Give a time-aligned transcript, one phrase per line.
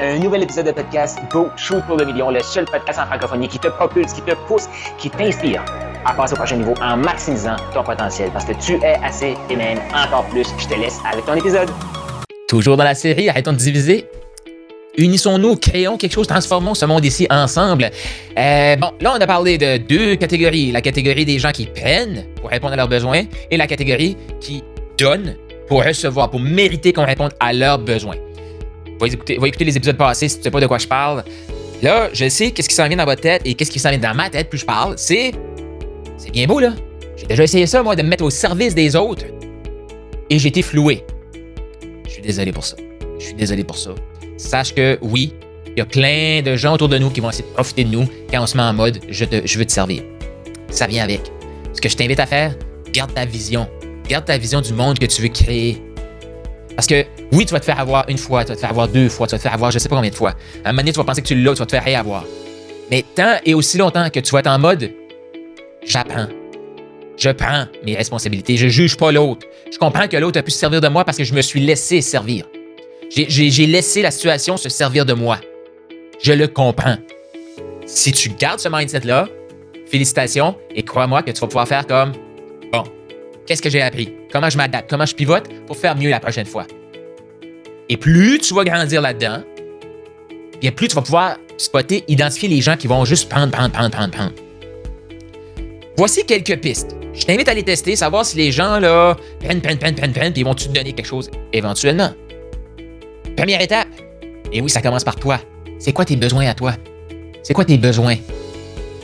[0.00, 3.46] Un nouvel épisode de podcast Go Shoot pour le million, le seul podcast en francophonie
[3.46, 4.64] qui te propulse, qui te pousse,
[4.98, 5.64] qui t'inspire
[6.04, 9.54] à passer au prochain niveau en maximisant ton potentiel parce que tu es assez et
[9.54, 10.48] même encore plus.
[10.58, 11.70] Je te laisse avec ton épisode.
[12.48, 14.08] Toujours dans la série, arrêtons de diviser.
[14.98, 17.92] Unissons-nous, créons quelque chose, transformons ce monde ici ensemble.
[18.36, 20.72] Euh, bon, là, on a parlé de deux catégories.
[20.72, 24.64] La catégorie des gens qui prennent pour répondre à leurs besoins et la catégorie qui
[24.98, 25.36] donnent
[25.68, 28.16] pour recevoir, pour mériter qu'on réponde à leurs besoins.
[29.00, 31.24] Va écouter, écouter les épisodes passés si tu sais pas de quoi je parle.
[31.82, 33.98] Là, je sais qu'est-ce qui s'en vient dans votre tête et qu'est-ce qui s'en vient
[33.98, 34.94] dans ma tête plus je parle.
[34.96, 35.32] C'est.
[36.16, 36.72] C'est bien beau, là.
[37.16, 39.24] J'ai déjà essayé ça, moi, de me mettre au service des autres.
[40.30, 41.04] Et j'ai été floué.
[42.06, 42.76] Je suis désolé pour ça.
[43.18, 43.90] Je suis désolé pour ça.
[44.36, 45.32] Sache que oui,
[45.66, 47.90] il y a plein de gens autour de nous qui vont essayer de profiter de
[47.90, 50.02] nous quand on se met en mode je, te- je veux te servir.
[50.70, 51.20] Ça vient avec.
[51.72, 52.54] Ce que je t'invite à faire,
[52.92, 53.68] garde ta vision.
[54.08, 55.82] Garde ta vision du monde que tu veux créer.
[56.76, 58.88] Parce que oui, tu vas te faire avoir une fois, tu vas te faire avoir
[58.88, 60.30] deux fois, tu vas te faire avoir je sais pas combien de fois.
[60.64, 62.24] À un moment donné, tu vas penser que tu l'as, tu vas te faire réavoir.
[62.90, 64.90] Mais tant et aussi longtemps que tu vas être en mode
[65.86, 66.26] j'apprends.
[67.16, 69.46] Je prends mes responsabilités, je juge pas l'autre.
[69.72, 71.60] Je comprends que l'autre a pu se servir de moi parce que je me suis
[71.60, 72.44] laissé servir.
[73.10, 75.38] J'ai- laissé la situation se servir de moi.
[76.22, 76.96] Je le comprends.
[77.86, 79.28] Si tu gardes ce mindset-là,
[79.86, 82.12] félicitations et crois-moi que tu vas pouvoir faire comme
[82.72, 82.82] bon,
[83.46, 84.12] qu'est-ce que j'ai appris?
[84.32, 84.88] Comment je m'adapte?
[84.88, 86.66] Comment je pivote pour faire mieux la prochaine fois?
[87.88, 89.42] Et plus tu vas grandir là-dedans,
[90.60, 93.90] bien plus tu vas pouvoir spotter, identifier les gens qui vont juste prendre, prendre, prendre,
[93.90, 94.32] prendre, prendre.
[95.96, 96.96] Voici quelques pistes.
[97.12, 100.32] Je t'invite à les tester, savoir si les gens là prennent, prennent, prennent, prennent, prennent,
[100.32, 102.10] puis ils vont te donner quelque chose éventuellement?
[103.36, 103.88] Première étape.
[104.52, 105.38] Et oui, ça commence par toi.
[105.78, 106.74] C'est quoi tes besoins à toi?
[107.42, 108.16] C'est quoi tes besoins?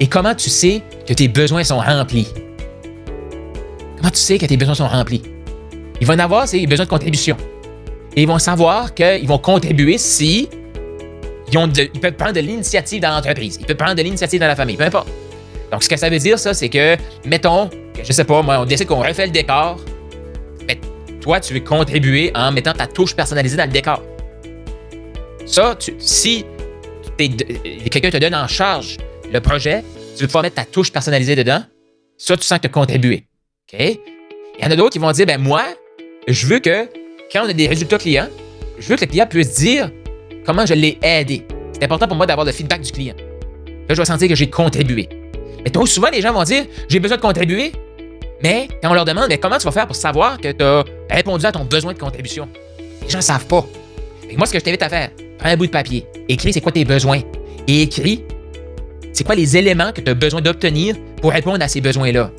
[0.00, 2.28] Et comment tu sais que tes besoins sont remplis?
[3.98, 5.22] Comment tu sais que tes besoins sont remplis?
[6.00, 7.36] Ils vont en avoir, c'est besoin de contribution.
[8.14, 10.48] Et ils vont savoir qu'ils vont contribuer si
[11.52, 13.56] ils, peuvent prendre de l'initiative dans l'entreprise.
[13.60, 15.08] Ils peuvent prendre de l'initiative dans la famille, peu importe.
[15.72, 18.60] Donc, ce que ça veut dire, ça, c'est que, mettons, que, je sais pas, moi,
[18.60, 19.80] on décide qu'on refait le décor.
[20.66, 20.78] Mais
[21.20, 24.02] toi, tu veux contribuer en mettant ta touche personnalisée dans le décor.
[25.44, 26.44] Ça, si
[27.20, 27.28] euh,
[27.90, 28.98] quelqu'un te donne en charge
[29.32, 29.82] le projet,
[30.14, 31.62] tu veux pouvoir mettre ta touche personnalisée dedans,
[32.16, 33.27] ça, tu sens que tu as contribué.
[33.72, 33.98] Il
[34.62, 35.62] y en a d'autres qui vont dire, ben moi,
[36.26, 36.88] je veux que,
[37.30, 38.28] quand on a des résultats clients,
[38.78, 39.90] je veux que le client puisse dire
[40.46, 41.46] comment je l'ai aidé.
[41.72, 43.14] C'est important pour moi d'avoir le feedback du client.
[43.66, 45.08] Là, je vais sentir que j'ai contribué.
[45.62, 47.72] Mais trop souvent, les gens vont dire, j'ai besoin de contribuer,
[48.42, 50.84] mais quand on leur demande, mais comment tu vas faire pour savoir que tu as
[51.10, 52.48] répondu à ton besoin de contribution?
[53.02, 53.66] Les gens ne savent pas.
[54.30, 56.62] Que moi, ce que je t'invite à faire, prends un bout de papier, écris c'est
[56.62, 57.20] quoi tes besoins
[57.66, 58.24] et écris
[59.12, 62.30] c'est quoi les éléments que tu as besoin d'obtenir pour répondre à ces besoins-là.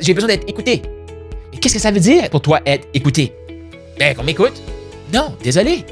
[0.00, 0.82] J'ai besoin d'être écouté.
[1.52, 3.32] Mais qu'est-ce que ça veut dire pour toi être écouté?
[3.98, 4.54] Ben, qu'on m'écoute?
[5.12, 5.84] Non, désolé.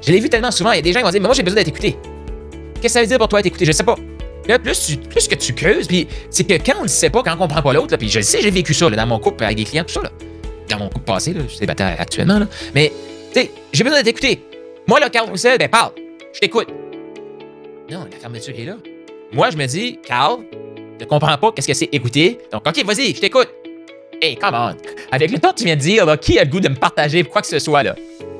[0.00, 1.34] Je l'ai vu tellement souvent, il y a des gens qui vont dire, mais moi
[1.34, 1.96] j'ai besoin d'être écouté.
[2.74, 3.64] Qu'est-ce que ça veut dire pour toi être écouté?
[3.64, 3.96] Je sais pas.
[4.46, 7.22] Là, plus, tu- plus que tu creuses, puis c'est que quand on le sait pas,
[7.22, 9.18] quand on comprend pas l'autre, puis je le sais, j'ai vécu ça là, dans mon
[9.18, 10.10] couple avec des clients, tout ça, là.
[10.70, 12.46] dans mon couple passé, là, je suis célibataire actuellement, là.
[12.74, 12.92] mais
[13.34, 14.40] tu sais, j'ai besoin d'être écouté.
[14.86, 15.92] Moi, là, Carl Roussel, ben parle,
[16.32, 16.68] je t'écoute.
[17.90, 18.76] Non, la fermeture est là.
[19.32, 20.38] Moi, je me dis, Carl,
[21.00, 23.48] ne comprends pas qu'est-ce que c'est écouter, donc ok, vas-y, je t'écoute.
[24.20, 24.76] Hey, come on.
[25.12, 26.74] Avec le temps que tu viens de dire, là, qui a le goût de me
[26.74, 27.94] partager quoi que ce soit, là?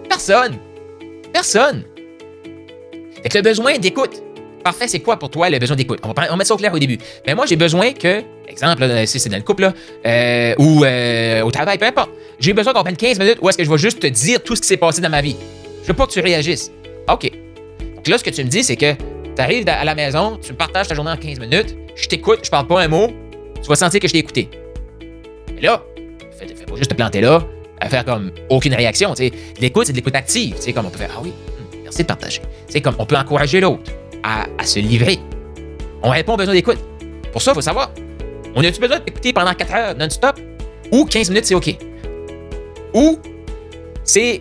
[0.09, 0.57] Personne.
[1.33, 1.85] Personne.
[3.23, 4.23] Fait que le besoin d'écoute.
[4.65, 6.01] Parfait, c'est quoi pour toi le besoin d'écoute?
[6.03, 6.99] On va, on mettre ça au clair au début.
[7.27, 10.85] Mais moi, j'ai besoin que, exemple, là, si c'est dans le couple, là, euh, ou
[10.85, 13.71] euh, au travail, peu importe, j'ai besoin qu'on prenne 15 minutes ou est-ce que je
[13.71, 15.37] vais juste te dire tout ce qui s'est passé dans ma vie?
[15.83, 16.73] Je veux pas que tu réagisses.
[17.09, 17.31] OK.
[17.97, 20.53] Donc là, ce que tu me dis, c'est que tu arrives à la maison, tu
[20.53, 23.09] me partages ta journée en 15 minutes, je t'écoute, je parle pas un mot,
[23.61, 24.49] tu vas sentir que je t'ai écouté.
[25.55, 25.83] Mais là,
[26.39, 27.43] fais, fais pas juste te planter là,
[27.89, 29.15] faire comme aucune réaction.
[29.15, 29.33] tu sais.
[29.61, 30.57] L'écoute, c'est de l'écoute active.
[30.59, 32.43] C'est comme on peut faire Ah oui, hum, merci de partager.
[32.69, 33.93] C'est comme on peut encourager l'autre
[34.23, 35.19] à, se livrer.
[36.03, 36.79] On répond aux besoins d'écoute.
[37.33, 37.91] Pour ça, il faut savoir
[38.55, 40.41] on a-tu besoin d'écouter pendant 4 heures non-stop?
[40.91, 41.77] Ou 15 minutes, c'est OK.
[42.95, 43.19] Ou
[44.03, 44.41] c'est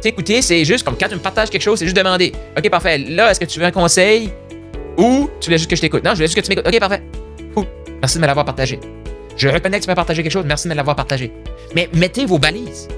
[0.00, 2.98] t'écouter, c'est juste comme quand tu me partages quelque chose, c'est juste demander OK, parfait.
[2.98, 4.30] Là, est-ce que tu veux un conseil?
[5.00, 6.66] Ou tu voulais juste que je t'écoute Non, je voulais juste que tu m'écoutes.
[6.66, 7.02] OK, parfait.
[8.00, 8.78] Merci de me l'avoir partagé.
[9.36, 10.44] Je reconnais que tu m'as partagé quelque chose.
[10.46, 11.32] Merci de me l'avoir partagé.
[11.74, 12.88] Mais mettez vos balises.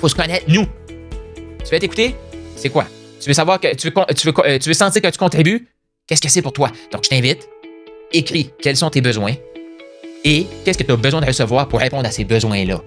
[0.00, 0.66] Faut se connaître, nous.
[1.64, 2.14] Tu veux être écouté?
[2.56, 2.86] C'est quoi?
[3.20, 5.68] Tu veux savoir que euh, tu veux sentir que tu contribues?
[6.06, 6.70] Qu'est-ce que c'est pour toi?
[6.92, 7.48] Donc, je t'invite.
[8.12, 9.34] Écris quels sont tes besoins
[10.24, 12.82] et qu'est-ce que tu as besoin de recevoir pour répondre à ces besoins-là.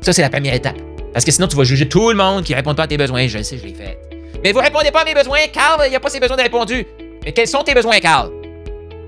[0.00, 0.76] Ça, c'est la première étape.
[1.12, 2.96] Parce que sinon, tu vas juger tout le monde qui ne répond pas à tes
[2.96, 3.26] besoins.
[3.26, 3.98] Je le sais, je l'ai fait.
[4.42, 6.42] Mais vous répondez pas à mes besoins, Carl, il n'y a pas ces besoins de
[6.42, 6.86] répondus.
[7.24, 8.30] Mais quels sont tes besoins, Carl?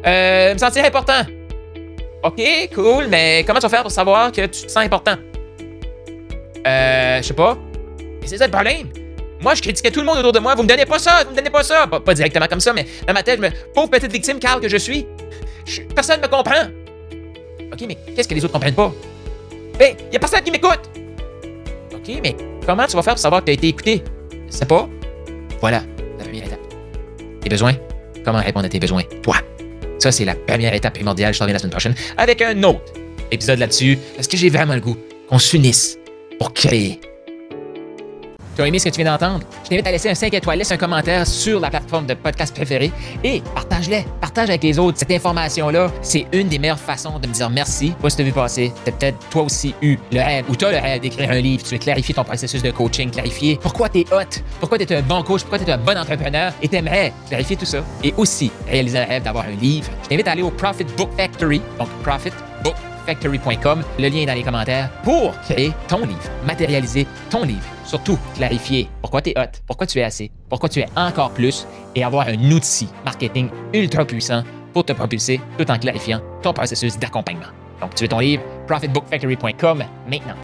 [0.07, 1.23] Euh, me sentir important.
[2.23, 2.41] OK,
[2.75, 5.17] cool, mais comment tu vas faire pour savoir que tu te sens important?
[6.67, 7.59] Euh, je sais pas.
[8.21, 8.89] Mais c'est ça le problème.
[9.41, 10.55] Moi, je critiquais tout le monde autour de moi.
[10.55, 11.87] Vous me donnez pas ça, vous me donnez pas ça.
[11.89, 13.51] Pas, pas directement comme ça, mais dans ma tête, je me.
[13.75, 15.07] Pauvre petite victime, Carl, que je suis.
[15.95, 16.69] Personne ne me comprend.
[17.73, 18.93] OK, mais qu'est-ce que les autres comprennent pas?
[19.79, 20.81] Ben, y a personne qui m'écoute.
[21.93, 24.03] OK, mais comment tu vas faire pour savoir que tu as été écouté?
[24.47, 24.89] Je sais pas.
[25.61, 25.83] Voilà,
[26.19, 26.61] la première étape.
[27.41, 27.75] Tes besoins?
[28.25, 29.03] Comment répondre à tes besoins?
[29.23, 29.37] Toi.
[29.99, 31.33] Ça, c'est la première étape primordiale.
[31.33, 32.93] Je t'en reviens la semaine prochaine avec un autre
[33.31, 33.99] épisode là-dessus.
[34.17, 34.97] Parce que j'ai vraiment le goût
[35.29, 35.99] qu'on s'unisse
[36.39, 37.01] pour créer.
[38.63, 39.45] Tu as aimé ce que tu viens d'entendre?
[39.65, 42.55] Je t'invite à laisser un 5 étoiles, laisse un commentaire sur la plateforme de podcast
[42.55, 42.93] préférée
[43.25, 44.07] et partage-les.
[44.21, 44.99] Partage avec les autres.
[45.01, 47.93] Cette information-là, c'est une des meilleures façons de me dire merci.
[48.01, 48.73] Pas si tu as vu passer.
[48.85, 51.65] T'as peut-être toi aussi eu le rêve ou tu as le rêve d'écrire un livre.
[51.65, 54.97] Tu veux clarifier ton processus de coaching, clarifier pourquoi tu es hot, pourquoi tu es
[54.97, 57.83] un bon coach, pourquoi tu es un bon entrepreneur et t'aimerais clarifier tout ça.
[58.05, 59.91] Et aussi réaliser un rêve d'avoir un livre.
[60.05, 62.31] Je t'invite à aller au Profit Book Factory, donc Profit
[62.63, 67.67] Book factory.com, le lien est dans les commentaires, pour créer ton livre, matérialiser ton livre.
[67.85, 71.67] Surtout, clarifier pourquoi tu es hot, pourquoi tu es assez, pourquoi tu es encore plus
[71.95, 76.99] et avoir un outil marketing ultra puissant pour te propulser tout en clarifiant ton processus
[76.99, 77.47] d'accompagnement.
[77.81, 80.37] Donc, tu veux ton livre, profitbookfactory.com maintenant.